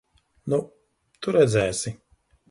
[0.53, 0.57] Nu,
[1.19, 1.93] tu redzēsi!